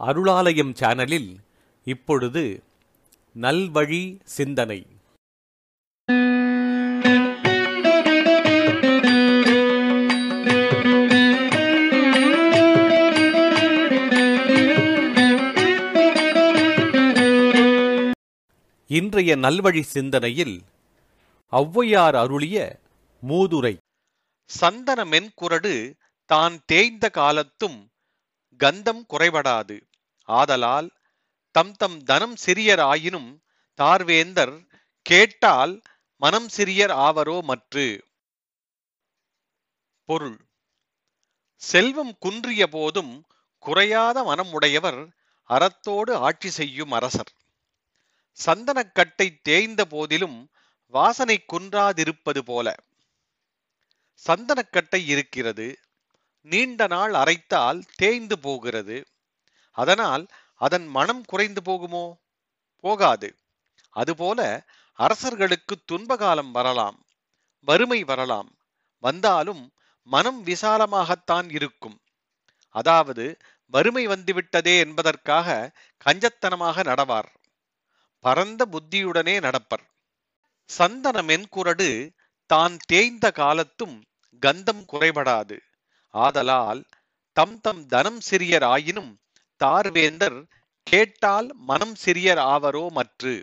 அருளாலயம் 0.00 0.72
சேனலில் 0.72 1.38
இப்பொழுது 1.84 2.62
நல்வழி 3.34 4.20
சிந்தனை. 4.24 4.86
இன்றைய 18.86 19.36
நல்வழி 19.36 19.80
சிந்தனையில் 19.80 20.62
ஔவையார் 21.52 22.14
அருளிய 22.14 22.80
மூதுரை. 23.28 23.76
சந்தன 24.44 25.04
மென்குரடு 25.04 25.92
தான் 26.26 26.58
தேய்ந்த 26.66 27.10
காலத்தும் 27.10 27.90
கந்தம் 28.56 29.04
குறைபடாது. 29.08 29.76
ஆதலால் 30.28 30.88
தம் 31.54 31.72
தம் 31.72 31.98
தனம் 32.02 32.36
சிறியர் 32.46 32.80
ஆயினும் 32.80 33.30
தார்வேந்தர் 33.78 34.54
கேட்டால் 35.02 35.82
மனம் 36.22 36.48
சிறியர் 36.56 36.92
ஆவரோ 37.06 37.42
மற்று. 37.42 37.86
பொருள். 40.08 40.38
செல்வம் 41.62 42.14
குன்றிய 42.18 42.66
போதும் 42.66 43.12
குறையாத 43.58 44.24
மனம் 44.24 44.52
உடையவர் 44.52 45.00
அறத்தோடு 45.50 46.14
ஆட்சி 46.14 46.50
செய்யும் 46.50 46.90
அரசர். 46.90 47.32
சந்தனக்கட்டை 48.38 49.28
தேய்ந்த 49.42 49.84
போதிலும் 49.84 50.38
வாசனை 50.86 51.44
குன்றாதிருப்பது 51.52 52.38
போல. 52.38 52.74
சந்தனக்கட்டை 54.26 55.00
இருக்கிறது. 55.06 55.78
நீண்ட 56.46 56.86
நாள் 56.86 57.14
அரைத்தால் 57.14 57.80
தேய்ந்து 57.94 58.38
போகிறது. 58.38 58.96
அதனால் 59.78 60.24
அதன் 60.60 60.86
மனம் 60.88 61.22
குறைந்து 61.24 61.60
போகுமோ? 61.64 62.04
போகாது. 62.84 63.28
அதுபோல 63.96 64.40
அரசர்களுக்கு 64.98 65.74
துன்பகாலம் 65.84 66.50
வரலாம் 66.50 66.98
வறுமை 67.66 68.00
வரலாம். 68.04 68.50
வந்தாலும் 69.02 69.62
மனம் 70.08 70.40
விசாலமாகத்தான் 70.44 71.48
இருக்கும். 71.50 71.98
அதாவது 72.74 73.24
வறுமை 73.72 74.04
வந்துவிட்டதே 74.06 74.74
என்பதற்காக 74.78 75.48
கஞ்சத்தனமாக 76.04 76.84
நடவார். 76.84 77.30
பரந்த 78.24 78.60
புத்தியுடனே 78.72 79.34
நடப்பர். 79.46 79.84
சந்தன 80.70 81.16
மென்குரடு 81.22 81.90
தான் 82.50 82.74
தேய்ந்த 82.86 83.26
காலத்தும் 83.32 83.96
கந்தம் 84.42 84.84
குறைபடாது. 84.92 85.56
ஆதலால் 86.14 86.82
தம் 87.36 87.56
தம் 87.60 87.82
தனம் 87.86 88.20
சிறியர் 88.30 88.64
ஆயினும் 88.64 89.12
தார்வேந்தர் 89.60 90.38
கேட்டால் 90.86 91.48
மனம் 91.66 91.96
சிறியர் 92.04 92.42
ஆவரோ 92.46 92.84
மற்று? 92.90 93.34